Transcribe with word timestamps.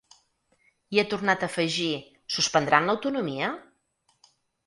I 0.95 1.01
ha 1.01 1.09
tornat 1.09 1.43
a 1.43 1.49
afegir: 1.51 1.91
Suspendran 2.37 2.89
l’autonomia? 2.93 3.51